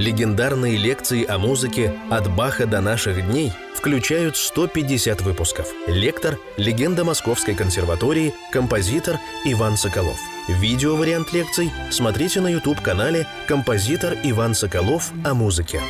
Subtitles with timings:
[0.00, 5.66] Легендарные лекции о музыке «От Баха до наших дней» включают 150 выпусков.
[5.86, 10.18] Лектор– легенда Московской консерватории, композитор Иван Соколов.
[10.48, 15.82] Видео-вариант лекций смотрите на YouTube-канале «Композитор Иван Соколов о музыке».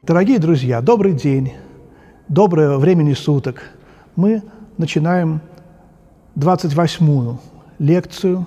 [0.00, 1.52] Дорогие друзья, добрый день,
[2.28, 3.62] доброе времени суток.
[4.16, 4.42] Мы
[4.78, 5.42] начинаем
[6.36, 7.38] 28-ю
[7.78, 8.46] лекцию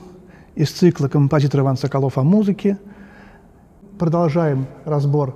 [0.56, 2.80] из цикла «Композитор Иван Соколов о музыке».
[4.02, 5.36] Продолжаем разбор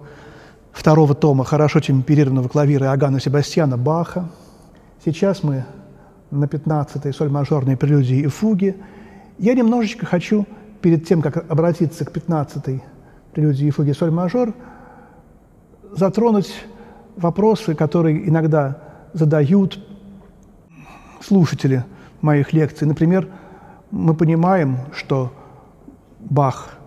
[0.72, 4.28] второго тома хорошо темперированного клавира Иоганна Себастьяна Баха.
[5.06, 5.66] Сейчас мы
[6.32, 8.76] на 15-й соль-мажорной прелюдии и фуге.
[9.38, 10.48] Я немножечко хочу,
[10.82, 12.84] перед тем, как обратиться к 15-й
[13.34, 14.56] прелюдии и фуге соль-мажор,
[15.92, 16.52] затронуть
[17.18, 18.82] вопросы, которые иногда
[19.14, 19.80] задают
[21.22, 21.86] слушатели
[22.22, 22.88] моих лекций.
[22.88, 23.28] Например,
[23.92, 25.32] мы понимаем, что
[26.20, 26.80] Бах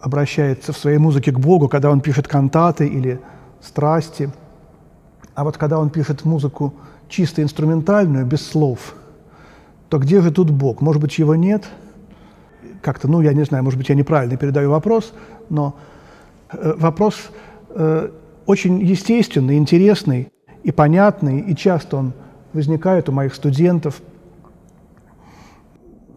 [0.00, 3.20] обращается в своей музыке к Богу, когда он пишет кантаты или
[3.60, 4.30] страсти.
[5.34, 6.74] А вот когда он пишет музыку
[7.08, 8.94] чисто инструментальную, без слов,
[9.88, 10.80] то где же тут Бог?
[10.80, 11.64] Может быть, его нет?
[12.82, 15.12] Как-то, ну, я не знаю, может быть, я неправильно передаю вопрос,
[15.50, 15.76] но
[16.52, 17.30] э, вопрос
[17.70, 18.10] э,
[18.46, 22.12] очень естественный, интересный и понятный, и часто он
[22.52, 24.00] возникает у моих студентов.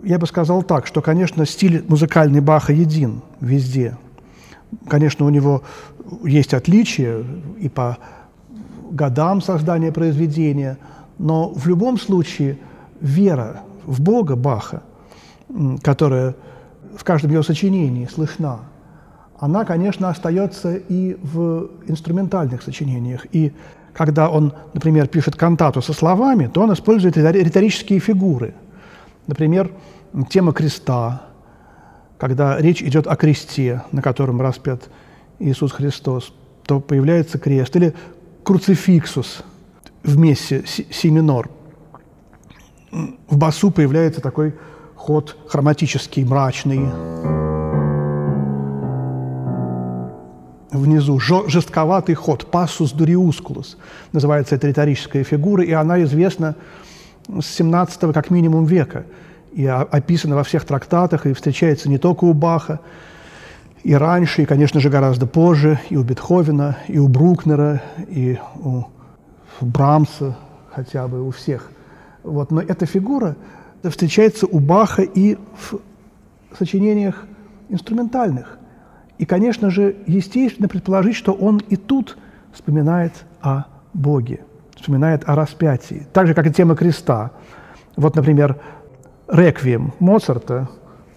[0.03, 3.97] Я бы сказал так, что, конечно, стиль музыкальный Баха един везде.
[4.87, 5.63] Конечно, у него
[6.23, 7.23] есть отличия
[7.57, 7.97] и по
[8.91, 10.77] годам создания произведения,
[11.17, 12.57] но в любом случае
[12.99, 14.83] вера в Бога Баха,
[15.81, 16.35] которая
[16.97, 18.59] в каждом его сочинении слышна,
[19.39, 23.25] она, конечно, остается и в инструментальных сочинениях.
[23.31, 23.53] И
[23.93, 28.53] когда он, например, пишет кантату со словами, то он использует риторические фигуры.
[29.27, 29.71] Например,
[30.29, 31.23] тема креста,
[32.17, 34.89] когда речь идет о кресте, на котором распят
[35.39, 36.33] Иисус Христос,
[36.65, 37.75] то появляется крест.
[37.75, 37.93] Или
[38.43, 39.43] круцификсус
[40.03, 41.49] в мессе си минор.
[42.91, 44.53] В басу появляется такой
[44.95, 46.91] ход хроматический, мрачный.
[50.73, 53.77] внизу жестковатый ход, пассус дуриускулус,
[54.11, 56.55] называется эта риторическая фигура, и она известна
[57.27, 59.05] с 17 как минимум века,
[59.51, 62.79] и описана во всех трактатах, и встречается не только у Баха,
[63.83, 68.85] и раньше, и, конечно же, гораздо позже, и у Бетховена, и у Брукнера, и у
[69.59, 70.37] Брамса,
[70.71, 71.69] хотя бы у всех.
[72.23, 72.51] Вот.
[72.51, 73.35] Но эта фигура
[73.83, 75.79] встречается у Баха и в
[76.57, 77.25] сочинениях
[77.69, 78.57] инструментальных.
[79.17, 82.17] И, конечно же, естественно предположить, что он и тут
[82.53, 84.41] вспоминает о Боге,
[84.75, 86.07] вспоминает о распятии.
[86.13, 87.31] Так же, как и тема креста.
[87.95, 88.57] Вот, например,
[89.27, 90.69] «Реквием» Моцарта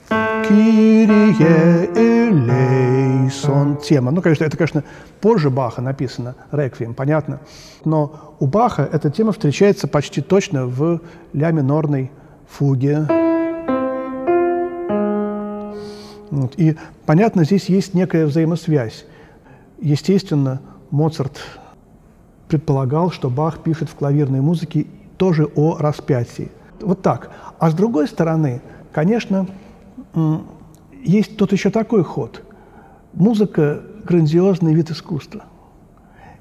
[0.08, 4.12] «Кирие элейсон» тема.
[4.12, 4.84] Ну, конечно, это, конечно,
[5.20, 7.40] позже Баха написано, «Реквием», понятно.
[7.84, 11.00] Но у Баха эта тема встречается почти точно в
[11.32, 12.12] ля минорной
[12.48, 13.06] фуге.
[16.30, 16.54] Вот.
[16.56, 19.04] И, понятно, здесь есть некая взаимосвязь.
[19.80, 21.40] Естественно, Моцарт
[22.48, 24.86] предполагал, что Бах пишет в клавирной музыке
[25.16, 26.50] тоже о распятии.
[26.80, 27.30] Вот так.
[27.58, 28.60] А с другой стороны,
[28.92, 29.46] конечно,
[31.04, 32.42] есть тут еще такой ход.
[33.14, 35.44] Музыка– грандиозный вид искусства.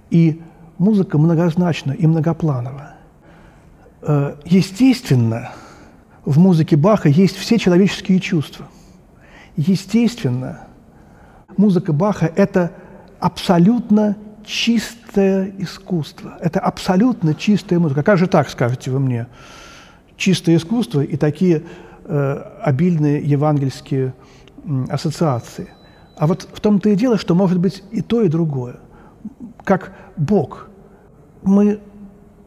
[0.09, 0.41] И
[0.77, 2.95] музыка многозначна и многопланова.
[4.01, 5.51] Э, естественно,
[6.25, 8.67] в музыке Баха есть все человеческие чувства.
[9.55, 10.67] Естественно,
[11.57, 12.71] музыка Баха– это
[13.19, 14.17] абсолютно
[15.15, 16.37] чистое искусство.
[16.41, 18.03] Это абсолютно чистая музыка.
[18.03, 19.27] Как же так, скажете вы мне?
[20.17, 21.63] Чистое искусство и такие
[22.03, 24.13] э, обильные евангельские
[24.65, 25.69] э, ассоциации.
[26.17, 28.75] А вот в том-то и дело, что может быть и то, и другое.
[29.63, 30.67] Как Бог.
[31.43, 31.79] Мы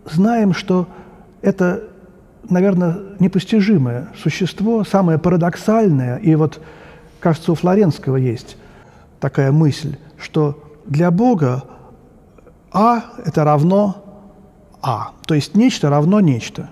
[0.04, 0.86] знаем, что
[1.40, 1.84] это,
[2.50, 6.60] наверное, непостижимое существо, самое парадоксальное, и вот
[7.20, 8.56] Кажется, у Флоренского есть
[9.18, 11.64] такая мысль, что для Бога
[12.72, 14.04] А– это равно
[14.82, 15.12] А.
[15.26, 16.68] То есть нечто равно нечто.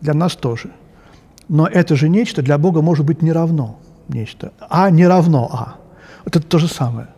[0.00, 0.70] Для нас тоже.
[1.48, 4.52] Но это же нечто для Бога может быть не равно нечто.
[4.68, 5.76] А не равно А.
[6.24, 7.08] Вот это то же самое.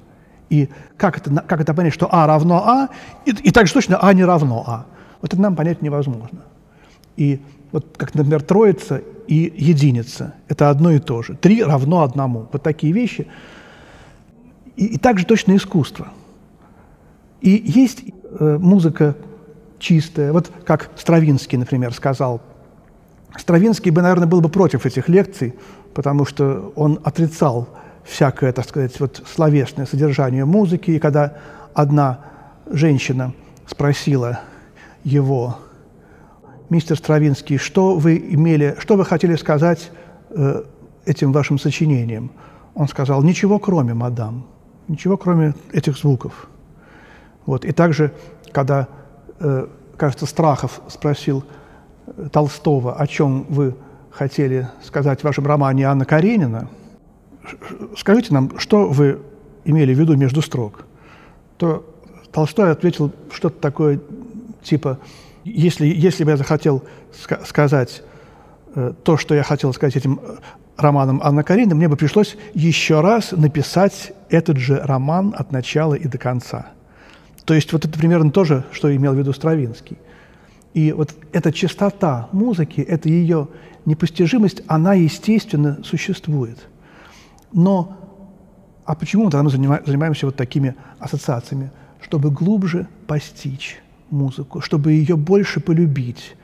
[0.50, 2.88] И как это, как это понять, что А равно А,
[3.26, 4.86] и, и так же точно А не равно А?
[5.20, 6.40] Вот это нам понять невозможно.
[7.16, 7.40] И
[7.72, 11.34] вот как, например, Троица и единица– это одно и то же.
[11.34, 12.46] Три равно одному.
[12.52, 13.26] Вот такие вещи.
[14.76, 16.08] И, и также точно искусство.
[17.40, 18.02] И есть
[18.38, 19.16] э, музыка
[19.78, 20.32] чистая.
[20.32, 22.40] Вот как Стравинский, например, сказал.
[23.36, 25.54] Стравинский бы, наверное, был бы против этих лекций,
[25.94, 27.68] потому что он отрицал
[28.04, 30.92] всякое, так сказать, вот словесное содержание музыки.
[30.92, 31.36] И когда
[31.74, 32.20] одна
[32.70, 33.34] женщина
[33.66, 34.40] спросила
[35.04, 35.58] его,
[36.70, 39.90] мистер Стравинский, что вы имели, что вы хотели сказать
[40.30, 40.64] э,
[41.04, 42.30] этим вашим сочинением?
[42.74, 44.46] Он сказал, ничего кроме, мадам,
[44.88, 46.48] ничего кроме этих звуков.
[47.48, 47.64] Вот.
[47.64, 48.12] И также,
[48.52, 48.88] когда,
[49.40, 49.66] э,
[49.96, 51.44] кажется, Страхов спросил
[52.06, 53.74] э, Толстого, о чем вы
[54.10, 56.68] хотели сказать в вашем романе «Анна Каренина»,
[57.96, 59.22] скажите нам, что вы
[59.64, 60.84] имели в виду между строк,
[61.56, 61.86] то
[62.32, 63.98] Толстой ответил что-то такое
[64.62, 64.98] типа
[65.44, 66.84] если, если бы я захотел
[67.14, 68.02] ска- сказать
[68.74, 70.36] э, то, что я хотел сказать этим э,
[70.76, 76.06] романом Анна Каренина, мне бы пришлось еще раз написать этот же роман от начала и
[76.06, 76.72] до конца.
[77.48, 79.96] То есть вот это примерно то же, что имел в виду Стравинский.
[80.74, 83.48] И вот эта чистота музыки, эта ее
[83.86, 86.58] непостижимость, она, естественно, существует.
[87.50, 87.96] Но
[88.84, 91.70] а почему тогда мы занимаемся вот такими ассоциациями?
[92.02, 93.80] Чтобы глубже постичь
[94.10, 96.36] музыку, чтобы ее больше полюбить.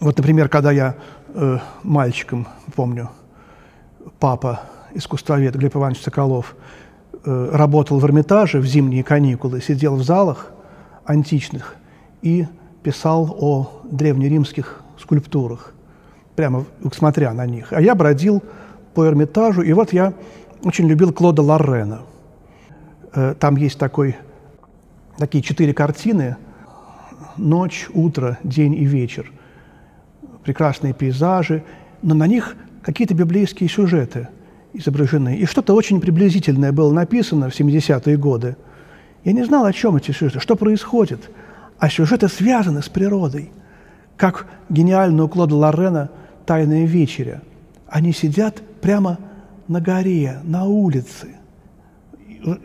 [0.00, 0.96] Вот, например, когда я
[1.28, 2.46] э, мальчиком,
[2.76, 3.08] помню,
[4.20, 4.60] папа,
[4.92, 6.56] искусствовед Глеб Иванович Соколов,
[7.24, 10.52] э, работал в Эрмитаже в зимние каникулы, сидел в залах
[11.04, 11.76] античных
[12.22, 12.46] и
[12.82, 15.72] писал о древнеримских скульптурах,
[16.36, 17.72] прямо смотря на них.
[17.72, 18.42] А я бродил
[18.94, 20.12] по Эрмитажу, и вот я
[20.62, 22.00] очень любил Клода Лоррена.
[23.14, 24.16] Э, там есть такой
[25.16, 26.36] такие четыре картины
[27.36, 29.30] «Ночь», «Утро», «День» и «Вечер».
[30.44, 31.62] Прекрасные пейзажи,
[32.02, 34.28] но на них какие-то библейские сюжеты
[34.72, 35.36] изображены.
[35.36, 38.56] И что-то очень приблизительное было написано в 70-е годы.
[39.24, 41.30] Я не знал, о чем эти сюжеты, что происходит.
[41.78, 43.50] А сюжеты связаны с природой.
[44.16, 46.10] Как гениально у Клода Лорена
[46.46, 47.42] «Тайная вечеря».
[47.88, 49.18] Они сидят прямо
[49.68, 51.28] на горе, на улице.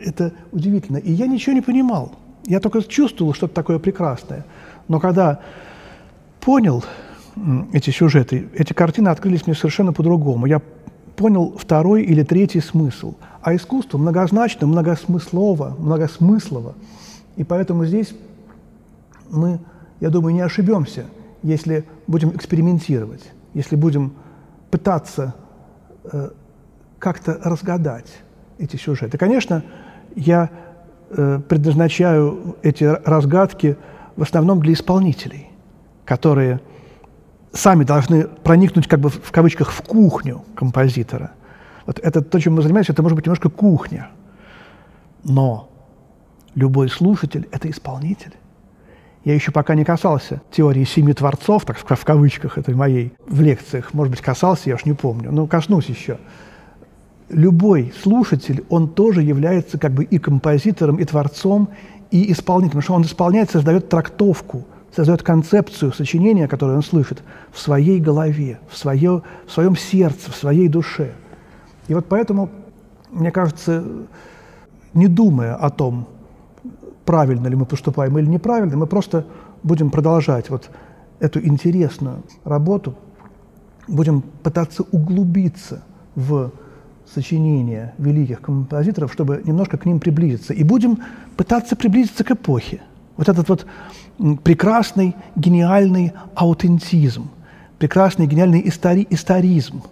[0.00, 0.98] Это удивительно.
[0.98, 2.12] И я ничего не понимал.
[2.46, 4.44] Я только чувствовал что-то такое прекрасное.
[4.88, 5.40] Но когда
[6.40, 6.84] понял
[7.72, 10.46] эти сюжеты, эти картины открылись мне совершенно по-другому.
[10.46, 10.60] Я
[11.16, 13.14] понял второй или третий смысл.
[13.42, 16.74] А искусство многозначно, многосмыслово, многосмыслово.
[17.36, 18.14] И поэтому здесь
[19.30, 19.60] мы,
[20.00, 21.04] я думаю, не ошибемся,
[21.42, 23.22] если будем экспериментировать,
[23.52, 24.14] если будем
[24.70, 25.34] пытаться
[26.04, 26.30] э,
[26.98, 28.10] как-то разгадать
[28.58, 29.18] эти сюжеты.
[29.18, 29.62] Конечно,
[30.16, 30.50] я
[31.16, 33.76] Э, предназначаю эти разгадки
[34.16, 35.50] в основном для исполнителей,
[36.04, 36.60] которые
[37.54, 41.32] сами должны проникнуть, как бы в кавычках, в кухню композитора.
[41.86, 44.08] Вот это то, чем мы занимаемся, это может быть немножко кухня.
[45.22, 45.70] Но
[46.54, 48.32] любой слушатель– это исполнитель.
[49.24, 53.94] Я еще пока не касался теории семи творцов, так в кавычках этой моей, в лекциях,
[53.94, 56.18] может быть, касался, я уж не помню, но коснусь еще–
[57.28, 61.68] любой слушатель, он тоже является как бы и композитором, и творцом,
[62.10, 67.58] и исполнителем, потому что он исполняет, создает трактовку, создает концепцию сочинения, которое он слышит, в
[67.58, 71.12] своей голове, в, свое, в своем сердце, в своей душе.
[71.88, 72.50] И вот поэтому,
[73.10, 73.84] мне кажется,
[74.92, 76.06] не думая о том,
[77.04, 79.26] правильно ли мы поступаем или неправильно, мы просто
[79.62, 80.70] будем продолжать вот
[81.18, 82.94] эту интересную работу,
[83.88, 85.82] будем пытаться углубиться
[86.14, 86.52] в
[87.12, 90.54] сочинения великих композиторов, чтобы немножко к ним приблизиться.
[90.54, 91.00] И будем
[91.36, 92.80] пытаться приблизиться к эпохе.
[93.16, 93.66] Вот этот вот
[94.42, 97.30] прекрасный, гениальный аутентизм,
[97.78, 99.82] прекрасный, гениальный истори историзм.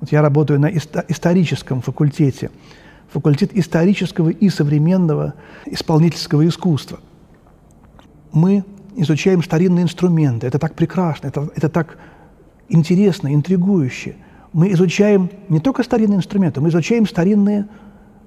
[0.00, 2.50] Вот я работаю на исто историческом факультете,
[3.08, 7.00] факультет исторического и современного исполнительского искусства.
[8.32, 8.64] Мы
[8.96, 10.46] изучаем старинные инструменты.
[10.46, 11.98] Это так прекрасно, это, это так
[12.68, 14.16] интересно, интригующе–
[14.56, 17.66] мы изучаем не только старинные инструменты, мы изучаем старинный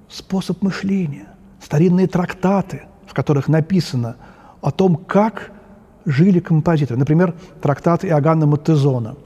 [0.08, 1.26] способ мышления,
[1.60, 4.14] старинные трактаты, в которых написано
[4.60, 5.52] о том, как
[6.04, 6.98] жили композиторы.
[6.98, 9.16] Например, трактат Иоганна Маттезона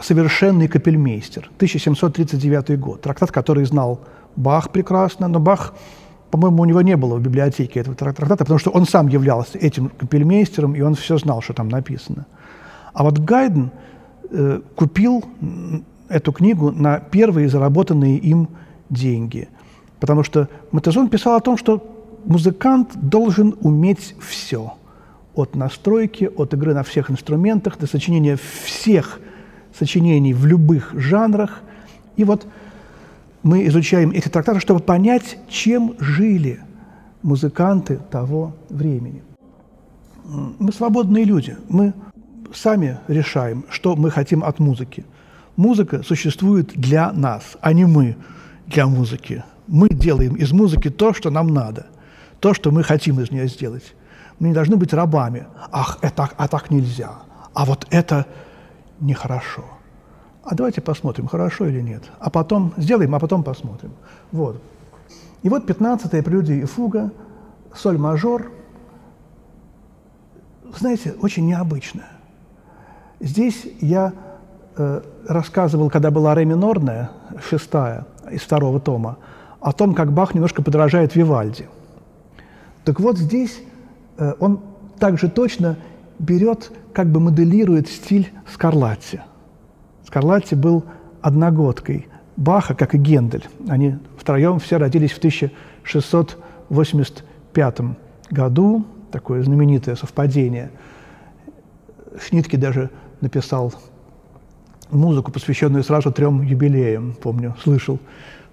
[0.00, 3.02] «Совершенный капельмейстер», 1739 год.
[3.02, 4.00] Трактат, который знал
[4.36, 5.74] Бах прекрасно, но Бах,
[6.30, 9.88] по-моему, у него не было в библиотеке этого трактата, потому что он сам являлся этим
[9.88, 12.26] капельмейстером, и он все знал, что там написано.
[12.92, 13.70] А вот Гайден–
[14.30, 15.24] Э, купил
[16.08, 18.48] эту книгу на первые заработанные им
[18.90, 19.48] деньги.
[20.00, 21.97] Потому что Матезон писал о том, что
[22.28, 24.74] музыкант должен уметь все.
[25.34, 29.20] От настройки, от игры на всех инструментах, до сочинения всех
[29.76, 31.60] сочинений в любых жанрах.
[32.16, 32.46] И вот
[33.42, 36.60] мы изучаем эти трактаты, чтобы понять, чем жили
[37.22, 39.22] музыканты того времени.
[40.24, 41.94] Мы свободные люди, мы
[42.52, 45.04] сами решаем, что мы хотим от музыки.
[45.56, 48.16] Музыка существует для нас, а не мы
[48.66, 49.44] для музыки.
[49.66, 51.86] Мы делаем из музыки то, что нам надо,
[52.40, 53.94] то, что мы хотим из нее сделать.
[54.38, 55.46] Мы не должны быть рабами.
[55.72, 57.10] Ах, это, а так нельзя.
[57.54, 58.26] А вот это
[59.00, 59.64] нехорошо.
[60.44, 62.04] А давайте посмотрим, хорошо или нет.
[62.20, 63.92] А потом сделаем, а потом посмотрим.
[64.32, 64.62] Вот.
[65.42, 67.12] И вот 15-я прелюдия и фуга,
[67.74, 68.50] соль мажор,
[70.78, 72.10] знаете, очень необычная.
[73.20, 74.12] Здесь я
[74.76, 77.10] э, рассказывал, когда была ре минорная,
[77.48, 79.18] шестая, из второго тома,
[79.60, 81.68] о том, как Бах немножко подражает Вивальди.
[82.88, 83.60] Так вот здесь
[84.16, 84.60] э, он
[84.98, 85.76] также точно
[86.18, 89.20] берет, как бы моделирует стиль Скарлатти.
[90.06, 90.86] Скарлатти был
[91.20, 93.44] одногодкой Баха, как и Гендель.
[93.68, 97.80] Они втроем все родились в 1685
[98.30, 100.70] году, такое знаменитое совпадение.
[102.26, 102.88] Шнитке даже
[103.20, 103.74] написал
[104.90, 107.98] музыку, посвященную сразу трем юбилеям, помню, слышал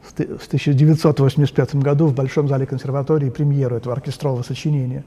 [0.05, 5.03] в 1985 году в Большом зале консерватории премьеру этого оркестрового сочинения.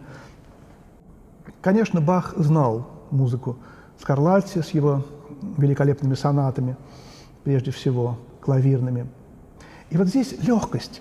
[1.60, 3.56] Конечно, Бах знал музыку
[4.00, 5.04] Скарлатти с его
[5.56, 6.76] великолепными сонатами,
[7.44, 9.06] прежде всего клавирными.
[9.90, 11.00] И вот здесь легкость.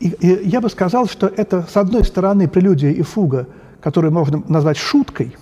[0.00, 3.46] И, и я бы сказал, что это, с одной стороны, прелюдия и фуга,
[3.80, 5.36] которую можно назвать шуткой,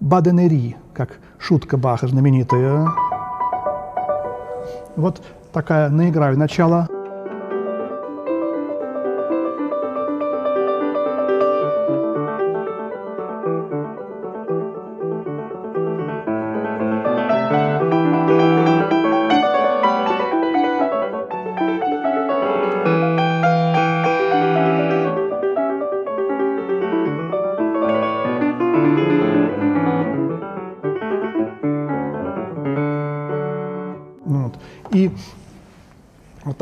[0.00, 2.88] баденери, как шутка Баха знаменитая.
[4.96, 6.88] Вот такая наиграю начало.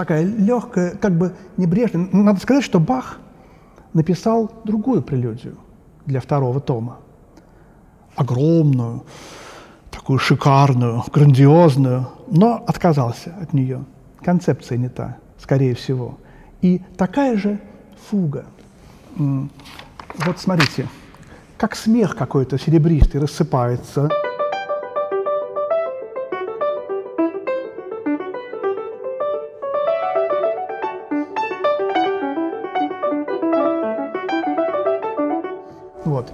[0.00, 2.08] Такая легкая, как бы небрежная.
[2.10, 3.18] Надо сказать, что Бах
[3.92, 5.58] написал другую прелюдию
[6.06, 7.00] для второго тома.
[8.16, 9.04] Огромную,
[9.90, 13.84] такую шикарную, грандиозную, но отказался от нее.
[14.22, 16.18] Концепция не та, скорее всего.
[16.62, 17.60] И такая же
[18.08, 18.46] фуга.
[19.16, 20.88] Вот смотрите,
[21.58, 24.08] как смех какой-то серебристый рассыпается.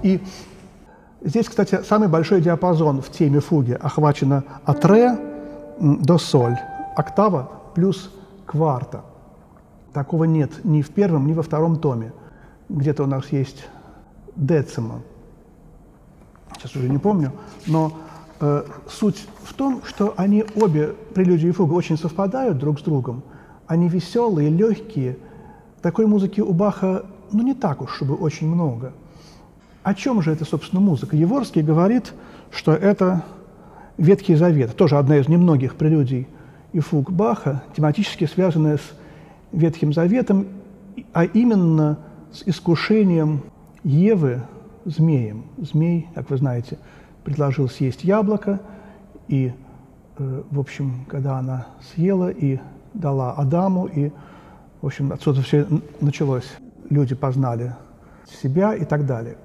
[0.07, 0.21] И
[1.21, 5.19] здесь, кстати, самый большой диапазон в теме фуги охвачено от ре
[5.81, 6.57] до соль,
[6.95, 8.09] октава плюс
[8.45, 9.01] кварта.
[9.91, 12.13] Такого нет ни в первом, ни во втором томе.
[12.69, 13.67] Где-то у нас есть
[14.37, 15.01] децима.
[16.55, 17.33] Сейчас уже не помню,
[17.65, 17.91] но
[18.39, 23.23] э, суть в том, что они обе, прелюдии и фуга, очень совпадают друг с другом.
[23.67, 25.17] Они веселые, легкие.
[25.81, 28.93] Такой музыки у Баха, ну, не так уж, чтобы очень много–
[29.87, 31.15] о чем же это, собственно, музыка?
[31.15, 32.13] Еворский говорит,
[32.51, 33.23] что это
[33.97, 36.27] Ветхий Завет, тоже одна из немногих прелюдий
[36.73, 38.81] и фуг Баха, тематически связанная с
[39.53, 40.47] Ветхим Заветом,
[41.13, 41.99] а именно
[42.33, 43.43] с искушением
[43.85, 44.41] Евы
[44.83, 45.45] змеем.
[45.55, 46.77] Змей, как вы знаете,
[47.23, 48.59] предложил съесть яблоко,
[49.29, 49.53] и,
[50.17, 52.59] э, в общем, когда она съела и
[52.93, 54.11] дала Адаму, и,
[54.81, 55.65] в общем, отсюда все
[56.01, 56.51] началось.
[56.89, 57.73] Люди познали
[58.29, 59.37] себя и так далее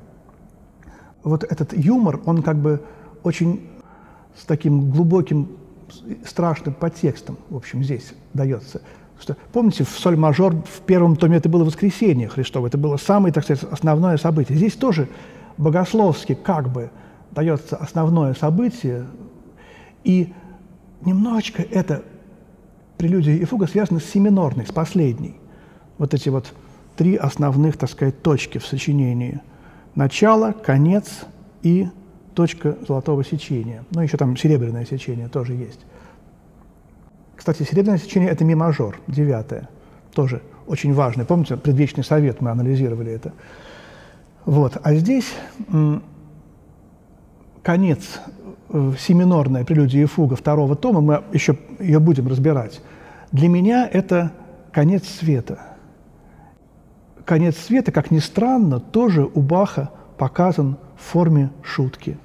[1.25, 2.83] вот этот юмор, он как бы
[3.23, 3.69] очень
[4.37, 5.49] с таким глубоким,
[6.27, 8.81] страшным подтекстом, в общем, здесь дается.
[9.21, 13.33] Что, помните, в соль мажор в первом томе это было воскресенье Христово, это было самое,
[13.33, 14.57] так сказать, основное событие.
[14.57, 15.09] Здесь тоже
[15.59, 16.91] богословски как бы
[17.31, 19.07] дается основное событие,
[20.03, 20.33] и
[21.05, 22.03] немножечко это
[22.97, 25.37] прелюдия и фуга связано с семинорной, с последней.
[25.99, 26.53] Вот эти вот
[26.97, 29.41] три основных, так сказать, точки в сочинении–
[29.95, 31.25] начало, конец
[31.63, 31.89] и
[32.35, 33.85] точка золотого сечения.
[33.91, 35.81] Ну, еще там серебряное сечение тоже есть.
[37.37, 39.69] Кстати, серебряное сечение– это ми мажор, девятое,
[40.15, 41.27] тоже очень важное.
[41.27, 43.33] Помните, предвечный совет мы анализировали это.
[44.45, 44.77] Вот.
[44.83, 45.35] А здесь
[47.63, 48.21] конец,
[48.69, 52.81] э, семинорная прелюдия и фуга второго тома, мы еще ее будем разбирать.
[53.33, 54.33] Для меня это
[54.73, 55.59] конец света–
[57.25, 62.19] конец света, как ни странно, тоже у Баха показан в форме шутки.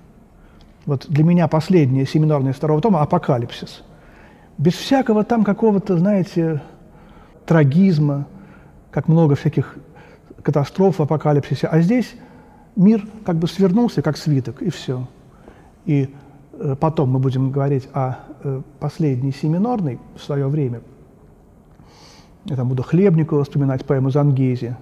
[0.85, 3.83] Вот для меня последняя семинарная второго тома «Апокалипсис».
[4.57, 6.61] Без всякого там какого-то, знаете,
[7.45, 8.27] трагизма,
[8.91, 9.77] как много всяких
[10.41, 11.67] катастроф в апокалипсисе.
[11.67, 12.15] А здесь
[12.75, 15.07] мир как бы свернулся, как свиток, и все.
[15.85, 16.13] И
[16.53, 20.81] э, потом мы будем говорить о э, последней семинорной в свое время–
[22.49, 24.75] я там буду Хлебникова вспоминать поэму «Зангези».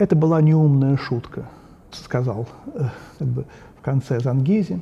[0.00, 1.44] Это была неумная шутка,
[1.90, 2.84] сказал э,
[3.18, 3.44] как бы,
[3.78, 4.80] в конце Зангези.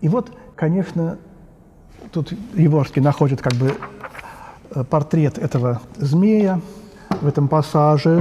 [0.00, 1.18] И вот, конечно,
[2.10, 3.76] тут Еворский находит как бы
[4.74, 6.60] э, портрет этого змея
[7.20, 8.16] в этом пассаже.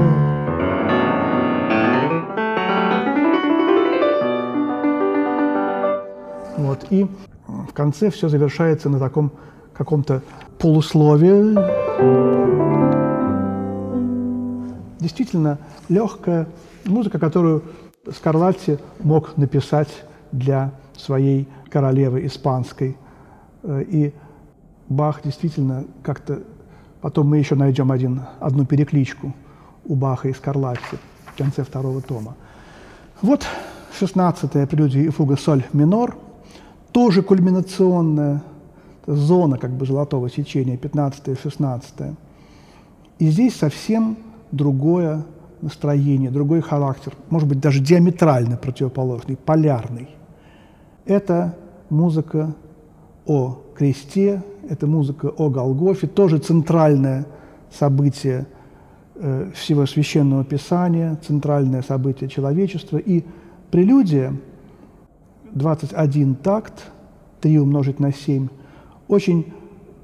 [6.58, 7.08] Вот, и
[7.48, 9.32] в конце все завершается на таком
[9.74, 10.22] каком-то
[10.60, 13.09] полусловии.
[15.00, 16.48] Действительно легкая
[16.86, 17.64] музыка, которую
[18.12, 19.90] Скарлатти мог написать
[20.32, 22.98] для своей королевы испанской.
[23.64, 24.14] Э, и
[24.88, 26.44] Бах действительно как-то...
[27.02, 29.34] Потом мы еще найдем один, одну перекличку
[29.86, 30.98] у Баха и Скарлатти
[31.34, 32.36] в конце второго тома.
[33.22, 33.46] Вот
[34.00, 36.18] 16-я прелюдия и фуга соль минор,
[36.92, 38.42] тоже кульминационная
[39.06, 41.94] зона как бы золотого сечения, 15 и 16
[43.20, 44.18] И здесь совсем
[44.52, 45.24] другое
[45.62, 50.10] настроение, другой характер, может быть, даже диаметрально противоположный, полярный.
[51.06, 51.56] Это
[51.90, 52.54] музыка
[53.26, 57.26] о кресте, это музыка о Голгофе, тоже центральное
[57.72, 58.48] событие
[59.16, 62.98] э, всего священного писания, центральное событие человечества.
[62.98, 63.24] И
[63.72, 64.34] прелюдия,
[65.52, 66.86] 21 такт,
[67.42, 68.48] 3 умножить на 7,
[69.08, 69.54] очень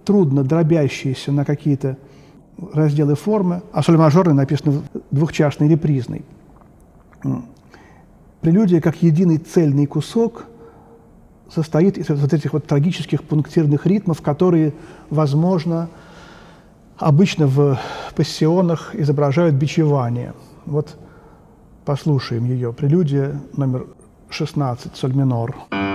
[0.03, 1.97] трудно дробящиеся на какие-то
[2.73, 6.23] разделы формы, а соль мажорный написано двухчастный репризный.
[8.41, 10.45] Прелюдия как единый цельный кусок
[11.49, 14.73] состоит из вот этих вот трагических пунктирных ритмов, которые,
[15.09, 15.89] возможно,
[16.97, 17.77] обычно в
[18.15, 20.33] пассионах изображают бичевание.
[20.65, 20.97] Вот
[21.85, 22.73] послушаем ее.
[22.73, 23.87] Прелюдия номер
[24.29, 25.55] 16, соль минор.
[25.71, 25.94] И,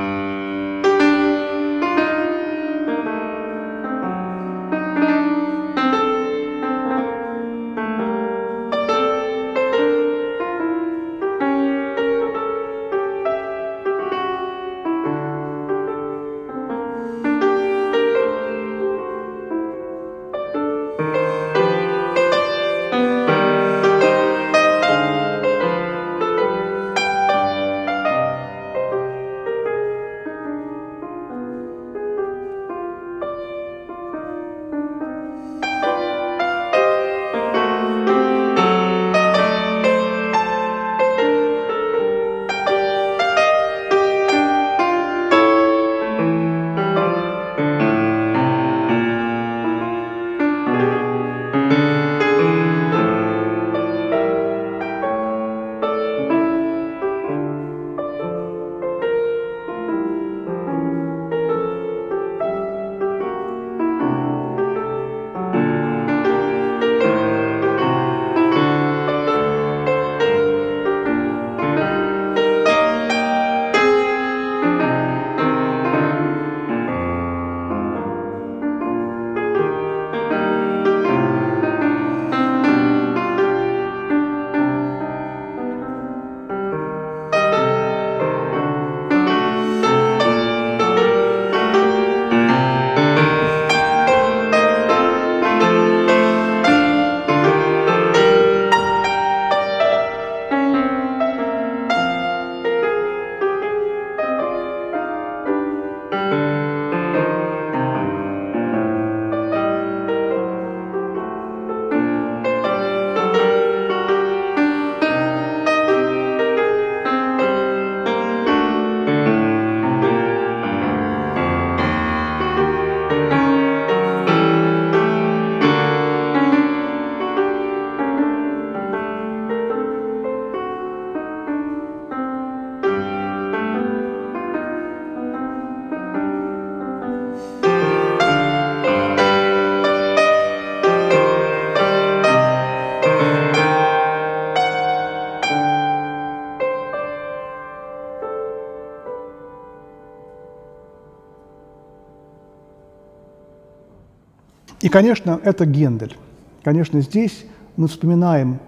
[154.90, 156.16] конечно, это Гендель.
[156.62, 158.60] Конечно, здесь мы вспоминаем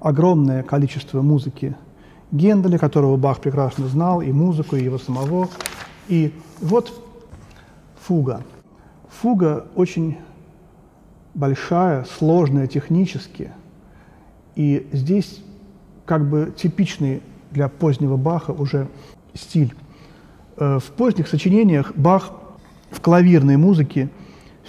[0.00, 1.76] огромное количество музыки
[2.30, 5.48] Генделя, которого Бах прекрасно знал, и музыку, и его самого.
[6.08, 6.92] И вот
[8.00, 8.42] фуга.
[9.08, 10.18] Фуга очень
[11.34, 13.50] большая, сложная технически.
[14.54, 15.42] И здесь
[16.04, 18.88] как бы типичный для позднего Баха уже
[19.34, 19.74] стиль.
[20.56, 22.32] Э, в поздних сочинениях Бах
[22.90, 24.08] в клавирной музыке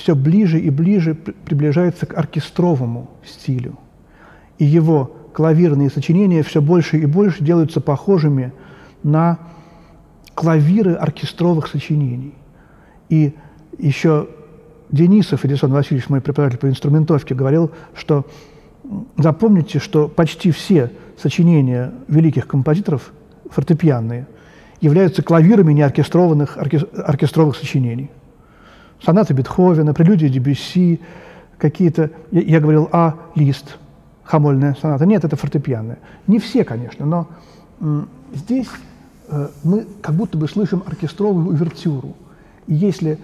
[0.01, 3.77] все ближе и ближе приближается к оркестровому стилю.
[4.57, 8.51] И его клавирные сочинения все больше и больше делаются похожими
[9.03, 9.37] на
[10.33, 12.33] клавиры оркестровых сочинений.
[13.09, 13.35] И
[13.77, 14.27] еще
[14.89, 18.25] Денисов Эдисон Васильевич, мой преподаватель по инструментовке, говорил, что
[19.17, 23.13] запомните, что почти все сочинения великих композиторов
[23.51, 24.25] фортепианные
[24.79, 28.09] являются клавирами неоркестрованных оркестровых сочинений.
[29.03, 31.01] Сонаты Бетховена, прелюдии Дебюсси,
[31.57, 32.11] какие-то...
[32.31, 33.77] Я, я говорил, а, лист,
[34.23, 35.05] хамольная соната.
[35.05, 35.99] Нет, это фортепианная.
[36.27, 37.27] Не все, конечно, но
[38.33, 38.67] здесь
[39.27, 42.15] э, мы как будто бы слышим оркестровую увертюру.
[42.67, 43.17] И если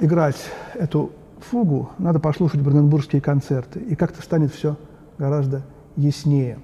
[0.00, 0.36] играть
[0.74, 4.76] эту фугу, надо послушать бранденбургские концерты, и как-то станет все
[5.18, 5.62] гораздо
[5.96, 6.58] яснее.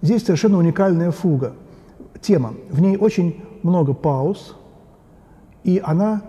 [0.00, 1.52] Здесь совершенно уникальная фуга.
[2.20, 2.54] Тема.
[2.70, 4.56] В ней очень много пауз,
[5.64, 6.22] и она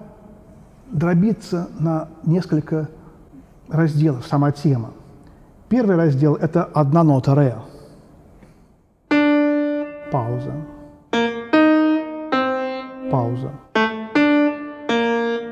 [0.92, 2.90] дробится на несколько
[3.70, 4.92] разделов, сама тема.
[5.70, 7.56] Первый раздел– это одна нота ре.
[10.12, 10.54] Пауза.
[13.12, 13.52] Пауза.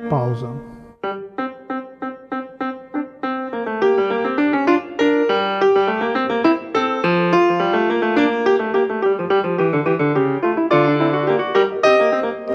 [0.10, 0.50] Пауза.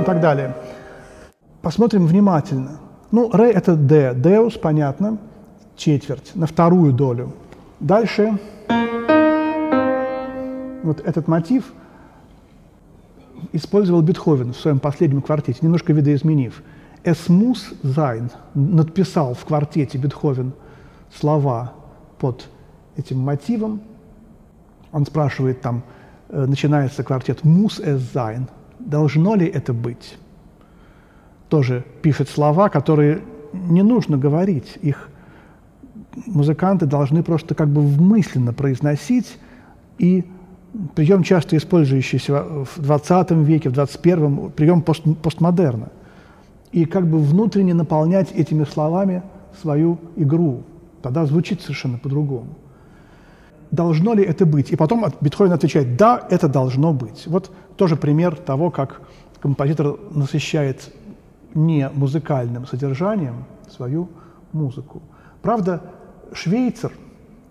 [0.01, 0.53] И так далее.
[1.73, 2.81] Посмотрим внимательно.
[3.13, 4.13] Ну, ре– это д.
[4.15, 5.17] Деус, понятно,
[5.75, 7.33] четверть, на вторую долю.
[7.81, 8.39] Дальше
[10.83, 11.73] вот этот мотив
[13.53, 16.63] использовал Бетховен в своем последнем квартете, немножко видоизменив–
[17.05, 20.53] Es muss sein, надписал в квартете Бетховен
[21.11, 21.73] слова
[22.19, 22.51] под
[22.99, 23.81] этим мотивом.
[24.93, 25.85] Он спрашивает там,
[26.29, 28.43] э, начинается квартет «Muss es sein»,
[28.79, 30.19] должно ли это быть?
[31.53, 33.21] Тоже пишет слова, которые
[33.53, 35.11] не нужно говорить, их
[36.27, 39.39] музыканты должны просто как бы мысленно произносить,
[39.99, 40.25] и
[40.95, 45.91] прием, часто использующийся в 20 веке, в 21 прием пост, постмодерна–
[46.73, 49.23] и как бы внутренне наполнять этими словами
[49.61, 50.63] свою игру.
[51.03, 52.55] Тогда звучит совершенно по-другому.
[53.71, 54.71] Должно ли это быть?
[54.71, 57.27] И потом Бетховен отвечает, да, это должно быть.
[57.27, 59.03] Вот тоже пример того, как
[59.43, 60.95] композитор насыщает
[61.55, 64.09] не музыкальным содержанием свою
[64.53, 65.03] музыку.
[65.43, 65.83] Правда,
[66.33, 66.93] Швейцер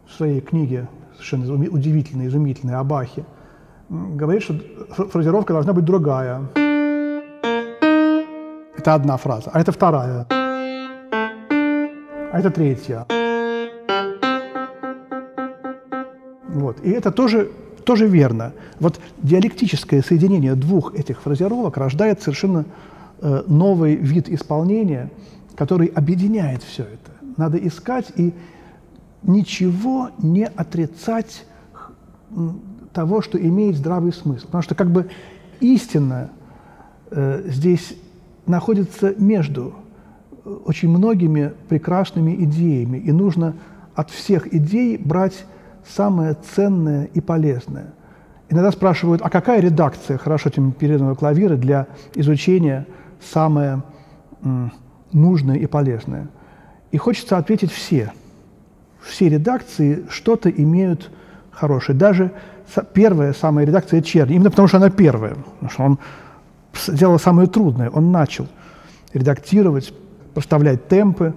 [0.07, 3.25] в своей книге, совершенно удивительной, изумительной, о Бахе,
[3.89, 4.55] говорит, что
[5.09, 6.41] фразировка должна быть другая.
[8.77, 9.51] Это одна фраза.
[9.53, 10.25] А это вторая.
[12.31, 13.05] А это третья.
[16.47, 16.79] Вот.
[16.83, 17.51] И это тоже,
[17.83, 18.53] тоже верно.
[18.79, 22.65] Вот диалектическое соединение двух этих фразировок рождает совершенно
[23.21, 25.11] новый вид исполнения,
[25.55, 27.11] который объединяет все это.
[27.37, 28.33] Надо искать и
[29.23, 31.45] ничего не отрицать
[32.93, 34.45] того, что имеет здравый смысл.
[34.47, 35.09] Потому что как бы
[35.59, 36.29] истина
[37.11, 37.95] э, здесь
[38.45, 39.73] находится между
[40.43, 43.55] э, очень многими прекрасными идеями, и нужно
[43.95, 45.45] от всех идей брать
[45.87, 47.93] самое ценное и полезное.
[48.49, 52.85] Иногда спрашивают, а какая редакция хорошо темперированного клавира для изучения
[53.21, 53.83] самое
[55.11, 56.27] нужное и полезное?
[56.91, 58.11] И хочется ответить все.
[59.01, 61.09] Все редакции что-то имеют
[61.51, 61.97] хорошее.
[61.97, 62.31] Даже
[62.93, 65.99] первая самая редакция Черни, именно потому что она первая, потому что он
[66.87, 67.89] сделал самое трудное.
[67.89, 68.47] Он начал
[69.13, 69.93] редактировать,
[70.33, 71.33] проставлять темпы,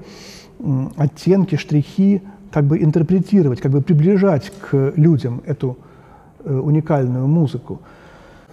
[0.97, 5.77] оттенки, штрихи, как бы интерпретировать, как бы приближать к людям эту
[6.45, 7.81] э, уникальную музыку.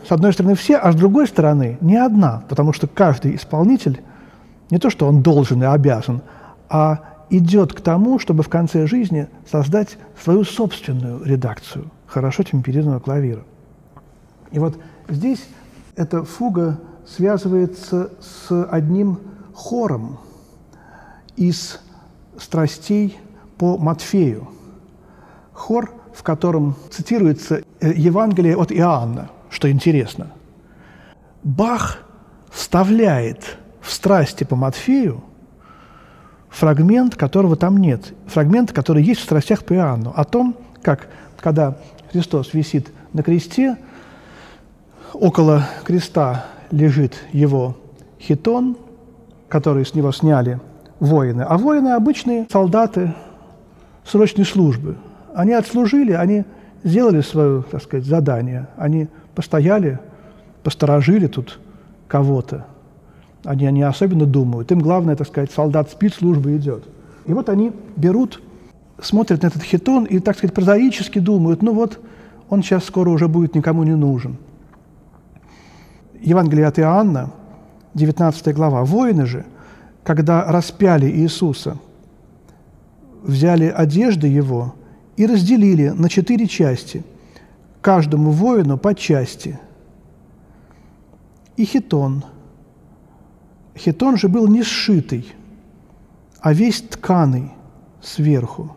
[0.07, 4.01] С одной стороны все, а с другой стороны не одна, потому что каждый исполнитель
[4.69, 6.21] не то, что он должен и обязан,
[6.69, 13.43] а идет к тому, чтобы в конце жизни создать свою собственную редакцию хорошо темперированного клавира.
[14.51, 15.43] И вот здесь
[15.95, 19.19] эта фуга связывается с одним
[19.53, 20.19] хором
[21.35, 21.79] из
[22.37, 23.17] страстей
[23.57, 24.49] по Матфею.
[25.53, 30.31] Хор, в котором цитируется э, Евангелие от Иоанна, что интересно.
[31.43, 31.99] Бах
[32.49, 35.23] вставляет в страсти по Матфею
[36.49, 38.13] фрагмент, которого там нет.
[38.27, 40.13] Фрагмент, который есть в страстях по Иоанну.
[40.15, 41.07] О том, как,
[41.39, 41.77] когда
[42.11, 43.77] Христос висит на кресте,
[45.13, 47.77] около креста лежит его
[48.19, 48.77] хитон,
[49.49, 50.59] который с него сняли
[50.99, 51.41] воины.
[51.41, 53.13] А воины– обычные солдаты
[54.05, 54.97] срочной службы.
[55.33, 56.45] Они отслужили, они
[56.83, 58.67] сделали свое, так сказать, задание.
[58.77, 59.07] Они
[59.41, 59.97] постояли,
[60.61, 61.59] посторожили тут
[62.07, 62.67] кого-то.
[63.43, 64.71] Они не особенно думают.
[64.71, 66.83] Им главное, так сказать, солдат спит, служба идет.
[67.25, 68.39] И вот они берут,
[69.01, 71.99] смотрят на этот хитон и, так сказать, прозаически думают, ну вот,
[72.49, 74.37] он сейчас скоро уже будет никому не нужен.
[76.21, 77.31] Евангелие от Иоанна,
[77.95, 78.83] 19 глава.
[78.83, 79.43] «Воины же,
[80.03, 81.79] когда распяли Иисуса,
[83.23, 84.75] взяли одежды Его
[85.17, 87.03] и разделили на четыре части,
[87.81, 89.59] каждому воину по части.
[91.57, 92.23] И хитон.
[93.75, 95.33] Хитон же был не сшитый,
[96.39, 97.51] а весь тканый
[98.01, 98.75] сверху.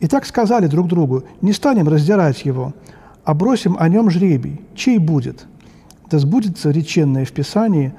[0.00, 2.74] И так сказали друг другу, не станем раздирать его,
[3.24, 5.46] а бросим о нем жребий, чей будет.
[6.10, 7.94] Да сбудется реченное в Писании,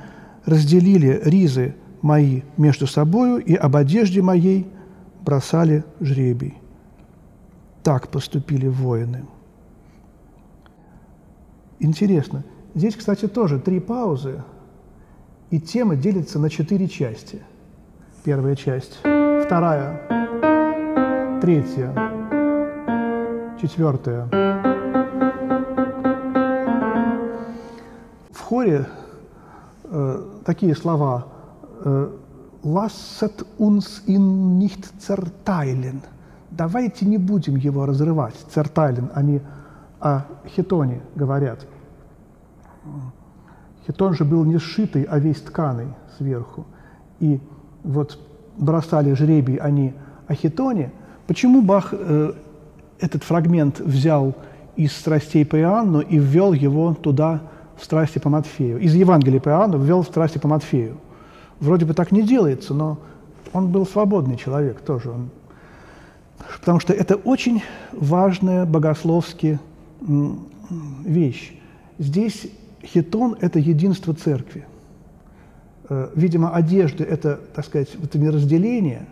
[0.45, 4.67] разделили ризы мои между собою, и об одежде моей
[5.21, 6.55] бросали жребий.
[7.83, 9.23] Так поступили воины.
[11.83, 12.43] Интересно.
[12.75, 14.41] Здесь, кстати, тоже три паузы,
[15.51, 17.41] и тема делится на четыре части.
[18.23, 19.99] Первая часть, вторая,
[21.41, 21.93] третья,
[23.61, 24.29] четвертая.
[28.31, 28.87] В хоре
[29.83, 31.27] э, такие слова
[31.83, 32.09] э,
[32.63, 36.01] «Lasset uns ihn nicht zerteilen»–
[36.49, 38.35] «Давайте не будем его разрывать».
[38.55, 39.41] «Zerteilen»– они
[39.99, 41.65] о хитоне говорят.
[43.85, 46.65] Хитон же был не сшитый, а весь тканый сверху.
[47.19, 47.39] И
[47.83, 48.17] вот
[48.57, 49.93] бросали жребий они
[50.27, 50.91] о хитоне.
[51.27, 52.33] Почему Бах э,
[52.99, 54.35] этот фрагмент взял
[54.75, 57.41] из страстей по Иоанну и ввел его туда,
[57.77, 58.79] в страсти по Матфею?
[58.79, 60.97] Из Евангелия по Иоанну ввел в страсти по Матфею.
[61.59, 62.99] Вроде бы так не делается, но
[63.51, 65.11] он был свободный человек тоже.
[65.11, 65.29] Он...
[66.59, 69.59] Потому что это очень важная богословски
[71.05, 71.57] вещь.
[71.99, 72.47] Здесь
[72.83, 74.65] хитон– это единство церкви.
[75.89, 79.07] Э, видимо, одежда– это, так сказать, это не разделение,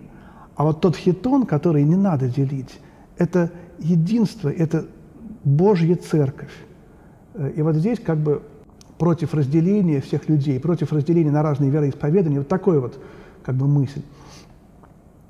[0.56, 2.80] а вот тот хитон, который не надо делить,
[3.18, 4.86] это единство, это
[5.44, 6.54] Божья церковь.
[7.34, 8.44] Э, и вот здесь как бы
[8.98, 13.00] против разделения всех людей, против разделения на разные вероисповедания, вот такой вот
[13.44, 14.02] как бы мысль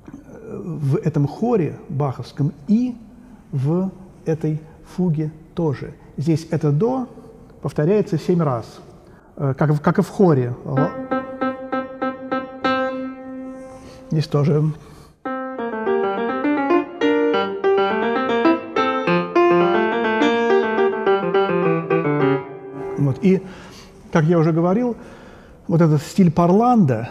[0.06, 2.94] э, в этом хоре баховском и
[3.52, 3.90] в
[4.26, 4.60] этой
[4.94, 5.94] фуге тоже.
[6.16, 7.08] Здесь это «до»
[7.62, 8.66] повторяется семь раз,
[9.36, 10.54] э, как, как и в хоре.
[14.10, 14.62] Здесь тоже.
[22.98, 23.18] Вот.
[23.22, 23.42] И,
[24.12, 24.96] как я уже говорил,
[25.66, 27.10] вот этот стиль парланда,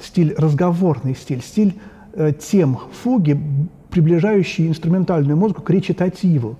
[0.00, 1.78] стиль разговорный стиль, стиль
[2.14, 3.38] э, тем фуги,
[3.90, 6.56] приближающий инструментальную музыку к речитативу,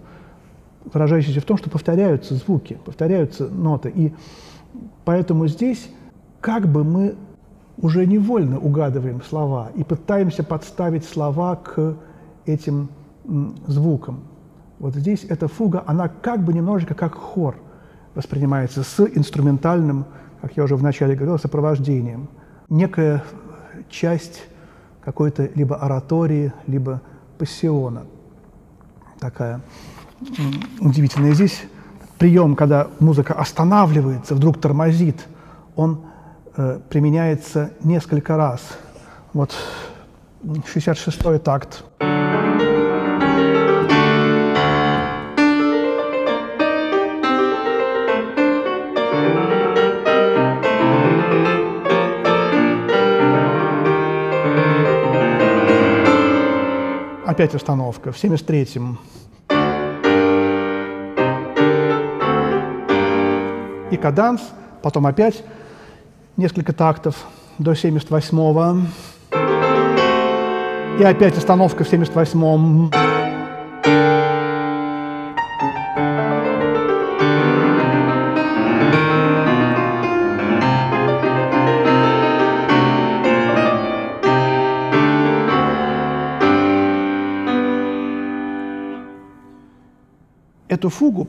[0.92, 3.90] выражающийся в том, что повторяются звуки, повторяются ноты.
[3.94, 4.14] И
[5.04, 5.88] поэтому здесь
[6.40, 7.16] как бы мы
[7.78, 11.96] уже невольно угадываем слова и пытаемся подставить слова к
[12.46, 12.88] этим
[13.66, 14.20] звукам.
[14.78, 17.56] Вот здесь эта фуга, она как бы немножечко как хор
[18.14, 20.06] воспринимается с инструментальным,
[20.40, 22.28] как я уже вначале говорил, сопровождением.
[22.68, 23.24] Некая
[23.88, 24.44] часть
[25.02, 27.02] какой-то либо оратории, либо
[27.38, 28.04] пассиона
[29.18, 29.60] такая
[30.80, 31.32] удивительное.
[31.32, 31.62] Здесь
[32.18, 35.26] прием, когда музыка останавливается, вдруг тормозит,
[35.74, 36.02] он
[36.56, 38.60] э, применяется несколько раз.
[39.32, 39.54] Вот
[40.44, 41.84] 66-й такт.
[57.26, 58.12] Опять остановка.
[58.12, 58.98] В 73-м
[63.90, 64.40] и каданс,
[64.82, 65.42] потом опять
[66.36, 67.16] несколько тактов
[67.58, 68.82] до 78-го,
[70.98, 72.90] и опять остановка в 78-м.
[90.68, 91.28] Эту фугу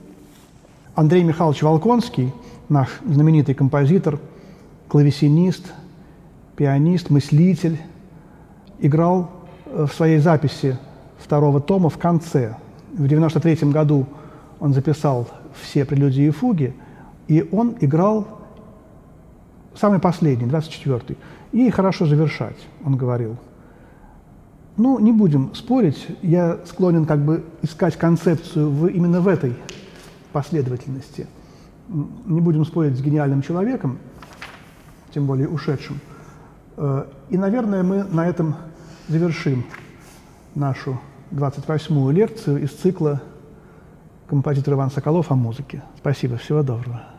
[0.98, 2.34] Андрей Михайлович Волконский–
[2.70, 4.20] наш знаменитый композитор,
[4.88, 5.72] клавесинист,
[6.56, 7.78] пианист, мыслитель,
[8.80, 9.30] играл
[9.66, 10.76] э, в своей записи
[11.20, 12.58] второго тома в конце.
[12.94, 14.08] В 1993 году
[14.60, 15.28] он записал
[15.62, 16.76] все прелюдии и фуги,
[17.28, 18.28] и он играл
[19.76, 21.16] самый последний, 24-й.
[21.52, 23.38] И хорошо завершать, он говорил.
[24.78, 29.54] Ну, не будем спорить, я склонен как бы искать концепцию в, именно в этой
[30.32, 31.28] последовательности–
[31.90, 34.00] не будем спорить с гениальным человеком,
[35.14, 36.00] тем более ушедшим.
[36.76, 38.56] Э, и, наверное, мы на этом
[39.08, 39.66] завершим
[40.56, 41.00] нашу
[41.32, 43.22] 28-ю лекцию из цикла
[44.28, 45.82] «Композитор Иван Соколов о музыке».
[45.98, 47.17] Спасибо, всего доброго.